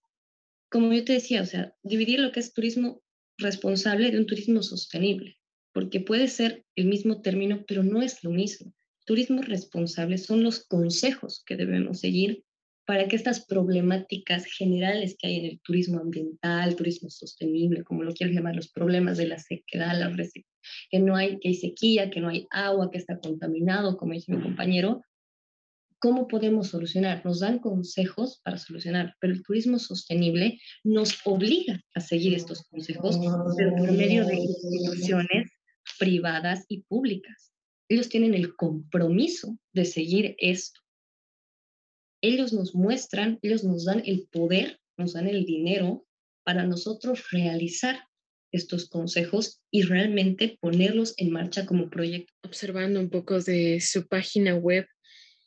como 0.71 0.93
yo 0.93 1.05
te 1.05 1.13
decía, 1.13 1.43
o 1.43 1.47
sea, 1.47 1.75
dividir 1.83 2.21
lo 2.21 2.33
que 2.33 2.41
es 2.41 2.53
turismo 2.53 3.03
responsable 3.39 4.11
de 4.11 4.19
un 4.19 4.27
turismo 4.27 4.63
sostenible, 4.63 5.39
porque 5.73 6.01
puede 6.01 6.29
ser 6.29 6.65
el 6.75 6.87
mismo 6.87 7.23
término, 7.23 7.65
pero 7.67 7.83
no 7.83 8.03
es 8.03 8.25
lo 8.25 8.31
mismo. 8.31 8.75
Turismo 9.09 9.41
responsable 9.41 10.19
son 10.19 10.43
los 10.43 10.67
consejos 10.67 11.43
que 11.47 11.57
debemos 11.57 12.01
seguir 12.01 12.45
para 12.87 13.09
que 13.09 13.17
estas 13.17 13.43
problemáticas 13.47 14.45
generales 14.45 15.17
que 15.19 15.29
hay 15.29 15.37
en 15.37 15.45
el 15.47 15.61
turismo 15.63 15.99
ambiental, 15.99 16.77
turismo 16.77 17.09
sostenible, 17.09 17.85
como 17.85 18.03
lo 18.03 18.13
quieras 18.13 18.37
llamar, 18.37 18.55
los 18.55 18.69
problemas 18.69 19.17
de 19.17 19.29
la 19.29 19.39
sequedad, 19.39 19.99
la 19.99 20.15
que 20.91 20.99
no 20.99 21.17
hay, 21.17 21.39
que 21.39 21.49
hay 21.49 21.55
sequía, 21.55 22.11
que 22.11 22.21
no 22.21 22.29
hay 22.29 22.47
agua, 22.51 22.91
que 22.91 22.99
está 22.99 23.19
contaminado, 23.19 23.97
como 23.97 24.13
dice 24.13 24.31
mi 24.31 24.43
compañero, 24.43 25.01
¿cómo 25.99 26.29
podemos 26.29 26.69
solucionar? 26.69 27.25
Nos 27.25 27.41
dan 27.41 27.61
consejos 27.61 28.43
para 28.45 28.59
solucionar, 28.59 29.15
pero 29.21 29.33
el 29.33 29.43
turismo 29.43 29.79
sostenible 29.79 30.61
nos 30.85 31.19
obliga 31.25 31.81
a 31.95 32.01
seguir 32.01 32.35
estos 32.35 32.63
consejos 32.65 33.17
por 33.17 33.91
medio 33.91 34.27
de 34.27 34.37
instituciones 34.37 35.51
privadas 35.99 36.67
y 36.69 36.83
públicas. 36.83 37.55
Ellos 37.89 38.09
tienen 38.09 38.35
el 38.35 38.55
compromiso 38.55 39.59
de 39.73 39.85
seguir 39.85 40.35
esto 40.39 40.81
ellos 42.21 42.53
nos 42.53 42.75
muestran, 42.75 43.39
ellos 43.43 43.65
nos 43.65 43.85
dan 43.85 44.03
el 44.05 44.29
poder, 44.31 44.79
nos 44.97 45.13
dan 45.13 45.29
el 45.29 45.45
dinero 45.45 46.07
para 46.45 46.65
nosotros 46.65 47.31
realizar 47.31 48.01
estos 48.51 48.89
consejos 48.89 49.61
y 49.71 49.83
realmente 49.83 50.57
ponerlos 50.61 51.15
en 51.19 51.31
marcha 51.31 51.67
como 51.67 51.91
proyecto. 51.91 52.33
Observando 52.45 52.99
un 52.99 53.11
poco 53.11 53.41
de 53.41 53.81
su 53.81 54.09
página 54.09 54.55
web, 54.55 54.87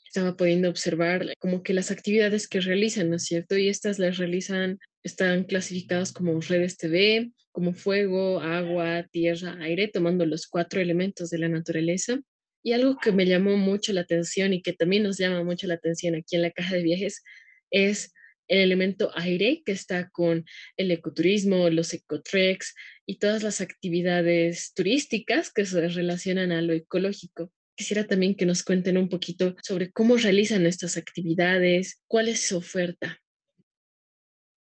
estaba 0.05 0.37
pudiendo 0.37 0.69
observar 0.69 1.33
como 1.39 1.63
que 1.63 1.73
las 1.73 1.89
actividades 1.89 2.47
que 2.47 2.61
realizan, 2.61 3.09
¿no 3.09 3.15
es 3.15 3.23
cierto? 3.23 3.57
Y 3.57 3.69
estas 3.69 3.97
las 3.97 4.17
realizan, 4.17 4.77
están 5.03 5.45
clasificadas 5.45 6.11
como 6.11 6.39
redes 6.41 6.77
TV, 6.77 7.31
como 7.51 7.73
fuego, 7.73 8.39
agua, 8.39 9.07
tierra, 9.11 9.57
aire, 9.61 9.87
tomando 9.87 10.25
los 10.25 10.47
cuatro 10.47 10.79
elementos 10.79 11.29
de 11.31 11.39
la 11.39 11.49
naturaleza. 11.49 12.21
Y 12.63 12.73
algo 12.73 12.97
que 12.97 13.11
me 13.11 13.25
llamó 13.25 13.57
mucho 13.57 13.93
la 13.93 14.01
atención 14.01 14.53
y 14.53 14.61
que 14.61 14.73
también 14.73 15.03
nos 15.03 15.17
llama 15.17 15.43
mucho 15.43 15.67
la 15.67 15.75
atención 15.75 16.15
aquí 16.15 16.35
en 16.35 16.43
la 16.43 16.51
caja 16.51 16.75
de 16.75 16.83
viajes 16.83 17.23
es 17.71 18.13
el 18.47 18.59
elemento 18.59 19.11
aire 19.15 19.63
que 19.65 19.71
está 19.71 20.09
con 20.09 20.45
el 20.75 20.91
ecoturismo, 20.91 21.69
los 21.69 21.93
ecotreks 21.93 22.75
y 23.05 23.17
todas 23.17 23.43
las 23.43 23.61
actividades 23.61 24.73
turísticas 24.73 25.51
que 25.51 25.65
se 25.65 25.87
relacionan 25.87 26.51
a 26.51 26.61
lo 26.61 26.73
ecológico. 26.73 27.51
Quisiera 27.75 28.05
también 28.05 28.35
que 28.35 28.45
nos 28.45 28.63
cuenten 28.63 28.97
un 28.97 29.07
poquito 29.07 29.55
sobre 29.63 29.91
cómo 29.91 30.17
realizan 30.17 30.65
estas 30.65 30.97
actividades, 30.97 32.01
cuál 32.07 32.27
es 32.27 32.45
su 32.45 32.57
oferta. 32.57 33.19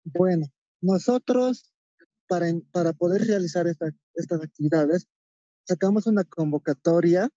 Bueno, 0.04 0.46
nosotros 0.80 1.72
para, 2.28 2.46
para 2.70 2.92
poder 2.92 3.26
realizar 3.26 3.66
estas 3.66 4.42
actividades 4.42 5.08
sacamos 5.64 6.06
una 6.06 6.22
convocatoria 6.24 7.28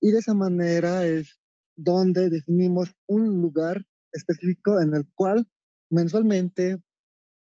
y 0.00 0.10
de 0.10 0.18
esa 0.18 0.34
manera 0.34 1.06
es 1.06 1.38
donde 1.76 2.30
definimos 2.30 2.94
un 3.06 3.40
lugar 3.40 3.84
específico 4.12 4.80
en 4.80 4.94
el 4.94 5.06
cual 5.14 5.46
mensualmente 5.90 6.78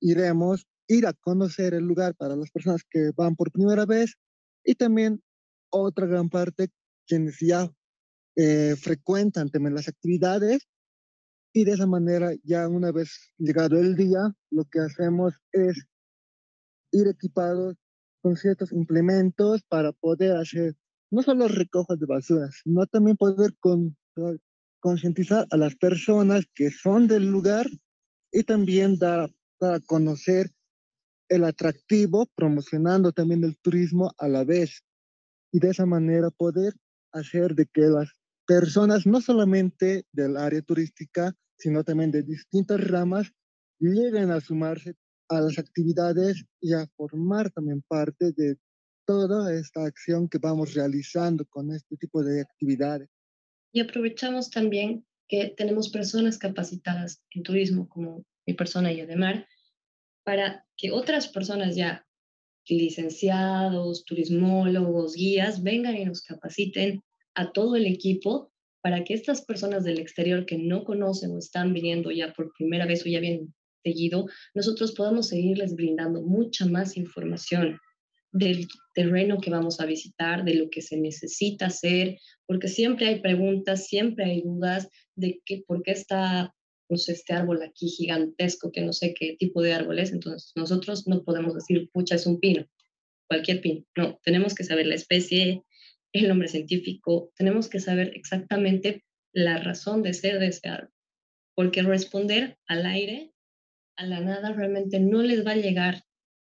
iremos 0.01 0.67
ir 0.87 1.07
a 1.07 1.13
conocer 1.13 1.75
el 1.75 1.85
lugar 1.85 2.15
para 2.15 2.37
las 2.37 2.51
personas 2.51 2.83
que 2.89 3.11
van 3.17 3.37
por 3.37 3.53
primera 3.53 3.85
vez 3.87 4.15
y 4.65 4.75
también 4.75 5.23
otra 5.71 6.07
gran 6.07 6.29
parte 6.29 6.69
quienes 7.07 7.39
ya 7.41 7.71
eh, 8.37 8.77
frecuentan 8.77 9.51
también 9.51 9.75
las 9.75 9.89
actividades 9.89 10.69
y 11.53 11.65
de 11.65 11.73
esa 11.73 11.87
manera 11.87 12.33
ya 12.45 12.69
una 12.69 12.93
vez 12.93 13.33
llegado 13.39 13.79
el 13.79 13.97
día 13.97 14.35
lo 14.51 14.65
que 14.65 14.81
hacemos 14.81 15.35
es 15.53 15.87
ir 16.93 17.09
equipados 17.09 17.77
con 18.23 18.37
ciertos 18.37 18.73
implementos 18.73 19.63
para 19.69 19.93
poder 19.93 20.37
hacer 20.37 20.75
no 21.11 21.23
solo 21.23 21.49
recojos 21.49 21.99
de 21.99 22.07
basura, 22.07 22.51
sino 22.51 22.87
también 22.87 23.17
poder 23.17 23.55
concientizar 24.81 25.47
a 25.51 25.57
las 25.57 25.75
personas 25.77 26.45
que 26.55 26.71
son 26.71 27.07
del 27.09 27.27
lugar 27.27 27.67
y 28.33 28.43
también 28.45 28.99
dar, 28.99 29.31
a 29.61 29.81
conocer 29.87 30.51
el 31.29 31.45
atractivo, 31.45 32.27
promocionando 32.35 33.13
también 33.13 33.45
el 33.45 33.59
turismo 33.59 34.13
a 34.19 34.29
la 34.29 34.45
vez. 34.45 34.83
Y 35.53 35.61
de 35.61 35.71
esa 35.71 35.87
manera 35.87 36.31
poder 36.31 36.75
hacer 37.13 37.55
de 37.55 37.67
que 37.67 37.83
las 37.83 38.11
personas, 38.47 39.07
no 39.07 39.21
solamente 39.21 40.05
del 40.13 40.37
área 40.37 40.63
turística, 40.63 41.35
sino 41.59 41.85
también 41.85 42.11
de 42.11 42.23
distintas 42.23 42.87
ramas, 42.87 43.33
lleguen 43.79 44.31
a 44.31 44.41
sumarse 44.41 44.95
a 45.29 45.41
las 45.41 45.59
actividades 45.59 46.45
y 46.61 46.73
a 46.73 46.87
formar 46.97 47.51
también 47.51 47.83
parte 47.87 48.33
de 48.33 48.57
toda 49.09 49.59
esta 49.59 49.87
acción 49.87 50.29
que 50.29 50.37
vamos 50.37 50.75
realizando 50.75 51.47
con 51.47 51.73
este 51.73 51.97
tipo 51.97 52.23
de 52.23 52.43
actividades. 52.43 53.09
Y 53.73 53.81
aprovechamos 53.81 54.51
también 54.51 55.07
que 55.29 55.55
tenemos 55.57 55.89
personas 55.89 56.37
capacitadas 56.37 57.23
en 57.31 57.43
turismo, 57.43 57.89
como 57.89 58.27
mi 58.47 58.53
persona 58.53 58.93
y 58.93 59.01
Ademar, 59.01 59.47
para 60.25 60.67
que 60.77 60.91
otras 60.91 61.27
personas 61.29 61.75
ya 61.75 62.07
licenciados, 62.69 64.05
turismólogos, 64.05 65.15
guías, 65.15 65.63
vengan 65.63 65.97
y 65.97 66.05
nos 66.05 66.21
capaciten 66.21 67.03
a 67.35 67.51
todo 67.53 67.77
el 67.77 67.87
equipo 67.87 68.53
para 68.83 69.05
que 69.05 69.15
estas 69.15 69.43
personas 69.43 69.85
del 69.85 70.01
exterior 70.01 70.45
que 70.45 70.59
no 70.59 70.85
conocen 70.85 71.31
o 71.31 71.39
están 71.39 71.73
viniendo 71.73 72.11
ya 72.11 72.35
por 72.35 72.53
primera 72.53 72.85
vez 72.85 73.07
o 73.07 73.09
ya 73.09 73.21
vienen 73.21 73.55
seguido, 73.83 74.27
nosotros 74.55 74.93
podamos 74.93 75.29
seguirles 75.29 75.75
brindando 75.75 76.21
mucha 76.21 76.67
más 76.67 76.99
información 76.99 77.81
del 78.33 78.69
terreno 78.95 79.39
que 79.39 79.51
vamos 79.51 79.81
a 79.81 79.87
visitar, 79.87 80.45
de 80.45 80.55
lo 80.55 80.71
que 80.71 80.83
se 80.83 80.97
necesita 80.97 81.67
hacer, 81.67 82.19
porque 82.47 82.69
siempre 82.69 83.07
hay 83.09 83.21
preguntas, 83.21 83.87
siempre 83.87 84.25
hay 84.25 84.43
dudas 84.43 84.89
de 85.15 85.41
que, 85.45 85.63
por 85.67 85.83
qué 85.83 85.93
está 85.93 86.55
sé, 86.97 87.13
este 87.13 87.35
árbol 87.35 87.63
aquí 87.63 87.89
gigantesco, 87.89 88.73
que 88.73 88.81
no 88.81 88.93
sé 88.93 89.13
qué 89.15 89.37
tipo 89.39 89.61
de 89.61 89.75
árbol 89.75 89.99
es, 89.99 90.13
entonces 90.13 90.53
nosotros 90.55 91.07
no 91.07 91.23
podemos 91.25 91.55
decir, 91.55 91.91
pucha, 91.93 92.15
es 92.15 92.27
un 92.27 92.41
pino. 92.41 92.67
cualquier 93.29 93.61
pin. 93.61 93.87
No, 93.95 94.19
tenemos 94.25 94.55
que 94.55 94.65
saber 94.65 94.87
la 94.87 94.95
especie, 94.95 95.63
el 96.13 96.29
nombre 96.29 96.49
científico, 96.49 97.31
tenemos 97.37 97.69
que 97.69 97.81
saber 97.81 98.13
exactamente 98.15 99.05
la 99.35 99.59
razón 99.59 100.03
de 100.03 100.15
ser 100.15 100.39
de 100.39 100.47
ese 100.47 100.69
árbol, 100.69 100.93
porque 101.55 101.83
responder 101.83 102.57
al 102.67 102.87
aire, 102.87 103.33
a 103.97 104.07
la 104.07 104.21
nada, 104.21 104.53
realmente 104.53 104.99
no 105.01 105.23
les 105.23 105.47
va 105.47 105.53
a 105.53 105.57
llegar 105.57 106.05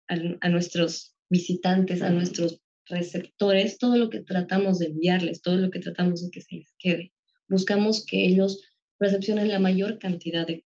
a, 0.08 0.16
a 0.40 0.48
nuestros 0.48 1.11
visitantes, 1.32 2.02
a 2.02 2.10
nuestros 2.10 2.60
receptores, 2.86 3.78
todo 3.78 3.96
lo 3.96 4.10
que 4.10 4.20
tratamos 4.20 4.78
de 4.78 4.86
enviarles, 4.86 5.40
todo 5.40 5.56
lo 5.56 5.70
que 5.70 5.80
tratamos 5.80 6.22
de 6.22 6.30
que 6.30 6.42
se 6.42 6.56
les 6.56 6.74
quede. 6.78 7.12
Buscamos 7.48 8.04
que 8.04 8.26
ellos 8.26 8.60
recepcionen 9.00 9.48
la 9.48 9.58
mayor 9.58 9.98
cantidad 9.98 10.46
de 10.46 10.64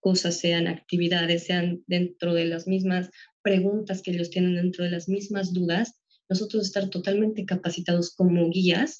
cosas, 0.00 0.38
sean 0.38 0.66
actividades, 0.66 1.44
sean 1.44 1.84
dentro 1.86 2.32
de 2.32 2.46
las 2.46 2.66
mismas 2.66 3.10
preguntas 3.42 4.00
que 4.02 4.12
ellos 4.12 4.30
tienen, 4.30 4.56
dentro 4.56 4.84
de 4.84 4.90
las 4.90 5.08
mismas 5.08 5.52
dudas, 5.52 6.00
nosotros 6.30 6.64
estar 6.64 6.88
totalmente 6.88 7.44
capacitados 7.44 8.14
como 8.14 8.50
guías 8.50 8.98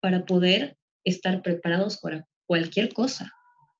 para 0.00 0.24
poder 0.24 0.76
estar 1.04 1.42
preparados 1.42 1.98
para 1.98 2.26
cualquier 2.46 2.92
cosa, 2.92 3.32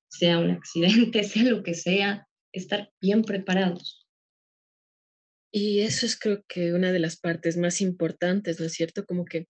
sea 0.09 0.39
un 0.39 0.51
accidente, 0.51 1.23
sea 1.25 1.43
lo 1.43 1.61
que 1.61 1.73
sea, 1.73 2.27
estar 2.53 2.89
bien 3.01 3.23
preparados. 3.23 4.02
Y 5.55 5.81
eso 5.81 6.07
es 6.07 6.17
creo 6.17 6.43
que 6.47 6.73
una 6.73 6.91
de 6.91 6.97
las 6.97 7.15
partes 7.15 7.57
más 7.57 7.79
importantes, 7.79 8.59
¿no 8.59 8.65
es 8.65 8.73
cierto? 8.73 9.05
Como 9.05 9.23
que, 9.23 9.47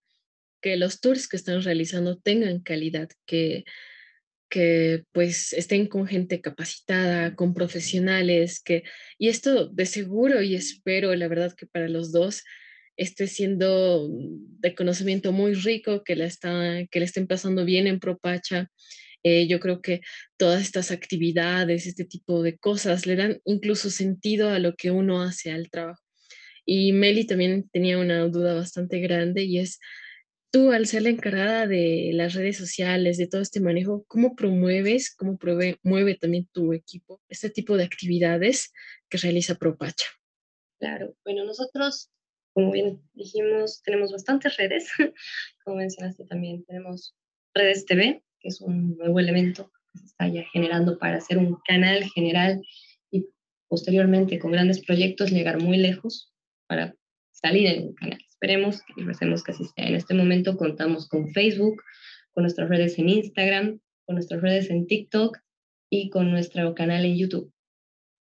que 0.62 0.75
los 0.75 1.00
tours 1.00 1.29
que 1.29 1.38
están 1.38 1.63
realizando 1.63 2.19
tengan 2.19 2.60
calidad, 2.60 3.07
que, 3.25 3.63
que 4.50 5.05
pues 5.13 5.53
estén 5.53 5.88
con 5.88 6.05
gente 6.05 6.41
capacitada, 6.41 7.36
con 7.36 7.53
profesionales, 7.53 8.62
que, 8.62 8.83
y 9.17 9.29
esto 9.29 9.69
de 9.69 9.86
seguro 9.86 10.41
y 10.41 10.55
espero, 10.55 11.15
la 11.15 11.29
verdad 11.29 11.55
que 11.55 11.67
para 11.67 11.88
los 11.88 12.12
dos, 12.12 12.43
esté 12.98 13.27
siendo 13.27 14.10
de 14.12 14.75
conocimiento 14.75 15.31
muy 15.31 15.53
rico, 15.53 16.03
que, 16.03 16.17
la 16.17 16.25
está, 16.25 16.86
que 16.91 17.00
le 17.00 17.05
estén 17.05 17.27
pasando 17.27 17.63
bien 17.63 17.88
en 17.88 18.01
Propacha. 18.01 18.69
Eh, 19.24 19.48
yo 19.48 19.60
creo 19.60 19.82
que 19.82 20.01
todas 20.38 20.62
estas 20.62 20.92
actividades, 20.92 21.88
este 21.88 22.06
tipo 22.06 22.44
de 22.44 22.58
cosas, 22.58 23.06
le 23.06 23.15
dan 23.15 23.42
incluso 23.46 23.89
sentido 23.89 24.50
a 24.50 24.60
lo 24.60 24.75
que 24.75 24.92
uno 24.92 25.22
hace 25.22 25.51
al 25.51 25.70
trabajo. 25.70 26.03
Y 26.65 26.94
Meli 26.94 27.25
también 27.25 27.70
tenía 27.70 27.98
una 27.98 28.27
duda 28.27 28.53
bastante 28.53 29.00
grande 29.00 29.44
y 29.44 29.60
es, 29.60 29.80
tú 30.51 30.72
al 30.72 30.88
ser 30.88 31.03
la 31.03 31.10
encargada 31.10 31.68
de 31.68 32.12
las 32.13 32.34
redes 32.34 32.58
sociales, 32.58 33.18
de 33.18 33.27
todo 33.27 33.42
este 33.42 33.60
manejo, 33.60 34.06
¿cómo 34.08 34.36
promueves, 34.36 35.13
cómo 35.15 35.38
mueve 35.84 36.15
también 36.15 36.48
tu 36.51 36.74
equipo 36.74 37.22
este 37.27 37.50
tipo 37.50 37.75
de 37.77 37.84
actividades 37.84 38.72
que 39.10 39.18
realiza 39.18 39.56
Propacha? 39.56 40.08
Claro, 40.80 41.15
bueno, 41.24 41.46
nosotros 41.46 42.13
como 42.53 42.72
bien 42.72 43.01
dijimos, 43.13 43.82
tenemos 43.84 44.12
bastantes 44.12 44.56
redes, 44.58 44.88
como 45.63 45.77
mencionaste 45.77 46.25
también, 46.25 46.63
tenemos 46.65 47.15
redes 47.53 47.86
TV, 47.86 48.24
que 48.44 48.50
es 48.50 48.62
un 48.62 48.98
nuevo 48.98 49.20
elemento 49.20 49.72
que 49.92 50.00
se 50.00 50.06
está 50.06 50.28
ya 50.28 50.44
generando 50.52 51.00
para 51.00 51.18
hacer 51.18 51.38
un 51.38 51.58
canal 51.66 52.04
general 52.12 52.62
y 53.10 53.26
posteriormente 53.68 54.38
con 54.38 54.52
grandes 54.52 54.86
proyectos 54.86 55.32
llegar 55.32 55.60
muy 55.60 55.78
lejos 55.78 56.32
para 56.68 56.96
salir 57.32 57.68
en 57.68 57.88
un 57.88 57.94
canal. 57.96 58.20
Esperemos 58.30 58.82
y 58.98 59.04
recemos 59.04 59.44
que 59.44 59.54
así 59.54 59.64
sea. 59.76 59.88
En 59.88 59.96
este 59.96 60.14
momento 60.14 60.58
contamos 60.58 61.08
con 61.08 61.32
Facebook, 61.32 61.82
con 62.32 62.44
nuestras 62.44 62.70
redes 62.70 63.00
en 63.00 63.10
Instagram, 63.10 63.80
con 64.06 64.16
nuestras 64.16 64.42
redes 64.42 64.70
en 64.70 64.86
TikTok 64.86 65.38
y 65.90 66.10
con 66.10 66.30
nuestro 66.30 66.76
canal 66.76 67.06
en 67.06 67.18
YouTube. 67.18 67.52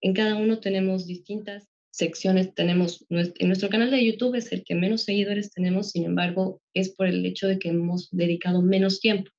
En 0.00 0.14
cada 0.14 0.37
uno 0.37 0.61
tenemos 0.61 1.07
distintas 1.07 1.69
secciones 1.93 2.55
tenemos, 2.55 3.05
en 3.11 3.49
nuestro 3.49 3.69
canal 3.69 3.91
de 3.91 4.05
YouTube 4.05 4.35
es 4.35 4.50
el 4.50 4.64
que 4.64 4.75
menos 4.75 5.05
seguidores 5.05 5.52
tenemos, 5.52 5.91
sin 5.91 6.05
embargo, 6.05 6.62
es 6.75 6.91
por 6.91 7.07
el 7.07 7.25
hecho 7.26 7.47
de 7.47 7.59
que 7.59 7.69
hemos 7.69 8.09
dedicado 8.11 8.63
menos 8.63 9.00
tiempo, 9.00 9.30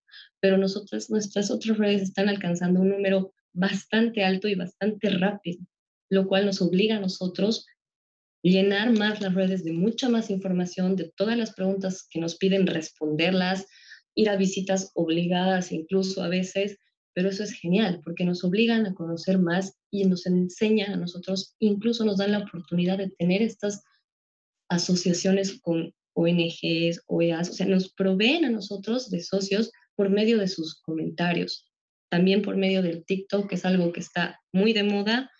pero 0.43 0.58
nosotras, 0.58 1.10
nuestras 1.10 1.49
otras 1.51 1.77
redes 1.77 2.01
están 2.01 2.27
alcanzando 2.27 2.82
un 2.82 2.89
número 2.89 3.34
bastante 3.53 4.25
alto 4.25 4.49
y 4.49 4.56
bastante 4.56 5.10
rápido, 5.10 5.65
lo 6.10 6.27
cual 6.27 6.45
nos 6.45 6.62
obliga 6.62 6.97
a 6.97 6.99
nosotros 6.99 7.65
llenar 8.41 8.91
más 8.91 9.21
las 9.21 9.34
redes 9.34 9.63
de 9.63 9.71
mucha 9.71 10.10
más 10.10 10.29
información, 10.29 10.97
de 10.97 11.13
todas 11.15 11.38
las 11.38 11.53
preguntas 11.53 12.06
que 12.10 12.19
nos 12.19 12.36
piden 12.36 12.67
responderlas, 12.67 13.67
ir 14.15 14.29
a 14.29 14.36
visitas 14.36 14.91
obligadas 14.95 15.71
incluso 15.71 16.21
a 16.21 16.27
veces, 16.27 16.77
pero 17.13 17.29
eso 17.29 17.41
es 17.41 17.53
genial 17.53 18.01
porque 18.03 18.25
nos 18.25 18.43
obligan 18.43 18.86
a 18.86 18.93
conocer 18.93 19.39
más 19.39 19.77
y 19.91 20.03
nos 20.03 20.25
enseñan 20.25 20.91
a 20.91 20.97
nosotros, 20.97 21.56
incluso 21.60 22.03
nos 22.03 22.17
dan 22.17 22.34
la 22.34 22.39
oportunidad 22.39 22.97
de 22.97 23.12
tener 23.12 23.41
estas 23.41 23.82
asociaciones 24.69 25.62
con 25.62 25.93
ONGs, 26.15 27.01
OEAs, 27.08 27.49
o 27.49 27.53
sea, 27.53 27.65
nos 27.65 27.93
proveen 27.93 28.43
a 28.43 28.49
nosotros 28.49 29.10
de 29.10 29.21
socios 29.21 29.71
por 29.95 30.10
medio 30.10 30.38
de 30.38 30.47
sus 30.47 30.82
comentarios, 30.82 31.69
también 32.10 32.41
por 32.41 32.58
medio 32.58 32.82
del 32.82 33.06
TikTok, 33.06 33.49
que 33.49 33.56
es 33.56 33.65
algo 33.65 33.91
que 33.91 33.99
está 33.99 34.39
muy 34.51 34.73
de 34.73 34.84
moda. 34.84 35.32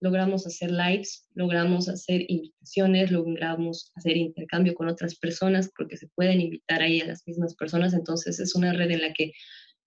Logramos 0.00 0.46
hacer 0.46 0.70
lives, 0.70 1.28
logramos 1.34 1.88
hacer 1.88 2.24
invitaciones, 2.28 3.10
logramos 3.10 3.92
hacer 3.94 4.16
intercambio 4.16 4.74
con 4.74 4.88
otras 4.88 5.16
personas 5.16 5.70
porque 5.76 5.96
se 5.96 6.08
pueden 6.14 6.40
invitar 6.40 6.82
ahí 6.82 7.00
a 7.00 7.06
las 7.06 7.22
mismas 7.26 7.54
personas. 7.54 7.94
Entonces 7.94 8.40
es 8.40 8.54
una 8.54 8.72
red 8.72 8.90
en 8.90 9.02
la 9.02 9.12
que 9.12 9.32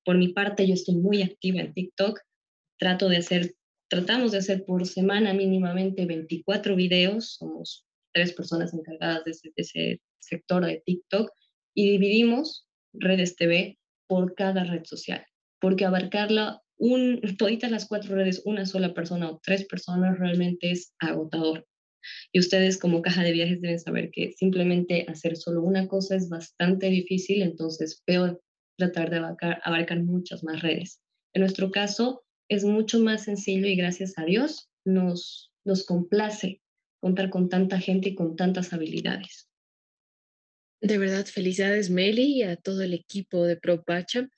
por 0.05 0.17
mi 0.19 0.29
parte, 0.29 0.67
yo 0.67 0.75
estoy 0.75 0.95
muy 0.95 1.23
activa 1.23 1.59
en 1.59 1.73
TikTok. 1.73 2.19
Trato 2.77 3.09
de 3.09 3.17
hacer, 3.17 3.55
tratamos 3.89 4.31
de 4.31 4.38
hacer 4.38 4.63
por 4.63 4.85
semana 4.85 5.33
mínimamente 5.33 6.05
24 6.05 6.75
videos. 6.75 7.33
Somos 7.33 7.85
tres 8.13 8.31
personas 8.33 8.73
encargadas 8.73 9.23
de 9.25 9.51
ese, 9.55 10.01
sector 10.19 10.65
de 10.65 10.81
TikTok 10.83 11.29
y 11.75 11.91
dividimos 11.91 12.67
redes 12.93 13.35
TV 13.35 13.77
por 14.07 14.35
cada 14.35 14.63
red 14.63 14.83
social, 14.85 15.25
porque 15.59 15.85
abarcarla 15.85 16.61
un, 16.77 17.21
toditas 17.37 17.71
las 17.71 17.87
cuatro 17.87 18.15
redes, 18.15 18.41
una 18.45 18.65
sola 18.65 18.93
persona 18.93 19.29
o 19.29 19.39
tres 19.43 19.65
personas 19.65 20.17
realmente 20.19 20.71
es 20.71 20.93
agotador. 20.99 21.65
Y 22.31 22.39
ustedes 22.39 22.77
como 22.77 23.01
caja 23.01 23.23
de 23.23 23.31
viajes 23.31 23.61
deben 23.61 23.79
saber 23.79 24.11
que 24.11 24.33
simplemente 24.33 25.05
hacer 25.09 25.37
solo 25.37 25.63
una 25.63 25.87
cosa 25.87 26.15
es 26.15 26.29
bastante 26.29 26.87
difícil, 26.87 27.41
entonces 27.41 28.03
peor 28.05 28.41
tratar 28.77 29.09
de 29.09 29.17
abarcar, 29.17 29.59
abarcar 29.63 30.03
muchas 30.03 30.43
más 30.43 30.61
redes. 30.61 31.01
En 31.33 31.41
nuestro 31.41 31.71
caso 31.71 32.23
es 32.47 32.63
mucho 32.63 32.99
más 32.99 33.23
sencillo 33.23 33.65
y 33.67 33.75
gracias 33.75 34.13
a 34.17 34.25
Dios 34.25 34.69
nos, 34.85 35.51
nos 35.65 35.83
complace 35.85 36.61
contar 37.01 37.29
con 37.29 37.49
tanta 37.49 37.79
gente 37.79 38.09
y 38.09 38.15
con 38.15 38.35
tantas 38.35 38.73
habilidades. 38.73 39.49
De 40.86 41.00
verdad, 41.00 41.26
felicidades 41.26 41.89
Meli 41.89 42.26
y 42.26 42.43
a 42.43 42.58
todo 42.58 42.84
el 42.84 42.93
equipo 42.93 43.48
de 43.48 43.58
ProPacha 43.58 44.30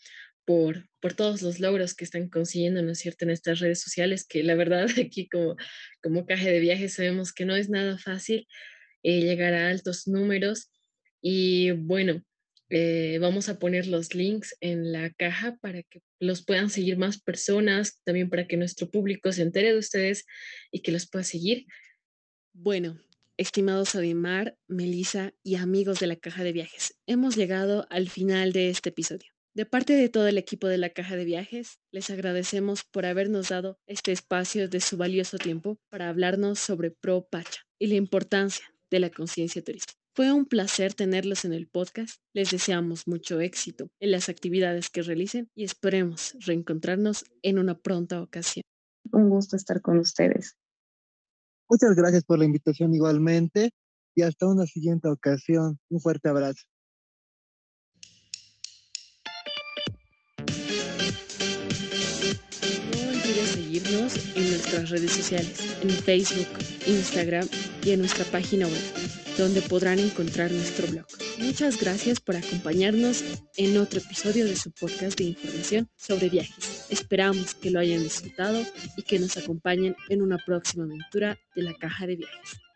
por, 0.46 0.88
por 1.02 1.14
todos 1.14 1.42
los 1.42 1.60
logros 1.60 1.94
que 1.94 2.06
están 2.06 2.30
consiguiendo, 2.30 2.82
¿no 2.82 2.94
es 2.94 3.00
cierto?, 3.00 3.26
en 3.26 3.32
estas 3.32 3.60
redes 3.60 3.82
sociales, 3.82 4.26
que 4.26 4.44
la 4.44 4.56
verdad 4.56 4.88
aquí 5.06 5.28
como, 5.28 5.58
como 6.02 6.26
caja 6.26 6.46
de 6.46 6.62
viajes 6.62 6.94
sabemos 6.94 7.34
que 7.34 7.44
no 7.44 7.54
es 7.58 7.70
nada 7.70 7.98
fácil 7.98 8.48
eh, 9.04 9.20
llegar 9.20 9.54
a 9.54 9.70
altos 9.70 10.08
números. 10.08 10.72
Y 11.22 11.72
bueno, 11.72 12.24
eh, 12.70 13.18
vamos 13.20 13.50
a 13.50 13.60
poner 13.60 13.86
los 13.86 14.16
links 14.16 14.56
en 14.62 14.94
la 14.94 15.10
caja 15.10 15.58
para 15.60 15.84
que 15.84 16.02
los 16.22 16.46
puedan 16.46 16.70
seguir 16.70 16.98
más 16.98 17.22
personas, 17.22 18.02
también 18.06 18.30
para 18.30 18.48
que 18.48 18.56
nuestro 18.56 18.90
público 18.90 19.34
se 19.34 19.42
entere 19.42 19.74
de 19.74 19.80
ustedes 19.80 20.24
y 20.72 20.82
que 20.82 20.94
los 20.94 21.10
pueda 21.10 21.26
seguir. 21.26 21.66
Bueno, 22.54 22.98
estimados 23.38 23.95
Adimar, 23.95 24.58
Melissa 24.67 25.34
y 25.43 25.56
amigos 25.56 26.00
de 26.00 26.08
la 26.08 26.15
Caja 26.15 26.43
de 26.43 26.52
Viajes, 26.52 26.95
hemos 27.06 27.36
llegado 27.36 27.88
al 27.89 28.10
final 28.10 28.52
de 28.52 28.69
este 28.69 28.89
episodio. 28.89 29.32
De 29.54 29.65
parte 29.65 29.93
de 29.93 30.10
todo 30.10 30.28
el 30.28 30.38
equipo 30.38 30.67
de 30.67 30.78
la 30.78 30.89
Caja 30.89 31.15
de 31.15 31.26
Viajes, 31.26 31.80
les 31.91 32.10
agradecemos 32.10 32.84
por 32.84 33.06
habernos 33.06 33.50
dado 33.50 33.80
este 33.88 34.12
espacio 34.12 34.69
de 34.69 34.80
su 34.82 34.97
valioso 34.97 35.38
tiempo 35.38 35.80
para 35.89 36.10
hablarnos 36.10 36.60
sobre 36.60 36.91
Pro 36.91 37.28
Pacha 37.30 37.62
y 37.80 37.88
la 37.88 37.95
importancia 37.95 38.65
de 38.91 39.00
la 39.00 39.10
conciencia 39.10 39.63
turística. 39.63 40.00
Fue 40.15 40.32
un 40.32 40.45
placer 40.45 40.93
tenerlos 40.95 41.45
en 41.45 41.54
el 41.54 41.67
podcast. 41.67 42.19
Les 42.34 42.50
deseamos 42.50 43.08
mucho 43.08 43.39
éxito 43.39 43.89
en 44.00 44.12
las 44.12 44.30
actividades 44.30 44.89
que 44.89 45.04
realicen 45.04 45.50
y 45.56 45.63
esperemos 45.63 46.36
reencontrarnos 46.39 47.26
en 47.43 47.60
una 47.60 47.78
pronta 47.78 48.21
ocasión. 48.21 48.63
Un 49.12 49.30
gusto 49.30 49.56
estar 49.56 49.82
con 49.82 50.00
ustedes. 50.00 50.56
Muchas 51.69 51.95
gracias 51.95 52.23
por 52.23 52.39
la 52.39 52.45
invitación 52.45 52.93
igualmente 52.93 53.71
y 54.15 54.21
hasta 54.21 54.47
una 54.47 54.65
siguiente 54.65 55.10
ocasión. 55.10 55.80
Un 55.89 55.99
fuerte 55.99 56.30
abrazo. 56.30 56.63
No 62.93 63.10
olvides 63.10 63.49
seguirnos 63.49 64.38
en 64.38 64.49
nuestras 64.49 64.89
redes 64.89 65.12
sociales, 65.12 65.77
en 65.82 65.89
Facebook, 65.89 66.47
Instagram 66.88 67.47
y 67.84 67.91
en 67.91 67.99
nuestra 67.99 68.23
página 68.25 68.65
web 68.65 69.27
donde 69.38 69.62
podrán 69.62 70.00
encontrar 70.00 70.52
nuestro 70.52 70.88
blog. 70.88 71.06
Muchas 71.38 71.80
gracias 71.80 72.19
por 72.19 72.36
acompañarnos 72.36 73.23
en 73.56 73.78
otro 73.78 74.00
episodio 74.00 74.45
de 74.45 74.56
su 74.56 74.71
podcast 74.71 75.17
de 75.17 75.26
información 75.26 75.89
sobre 75.95 76.30
viajes. 76.30 76.86
Esperamos 76.89 77.54
que 77.54 77.69
lo 77.69 77.80
hayan 77.80 78.04
disfrutado 78.04 78.63
y 78.95 79.04
que 79.04 79.19
nos 79.19 79.38
acompañen 79.38 79.95
en 80.10 80.21
una 80.21 80.38
próxima 80.38 80.86
aventura 80.86 81.38
de 81.56 81.62
la 81.62 81.73
caja 81.76 82.08
de 82.08 82.15
viajes. 82.17 82.66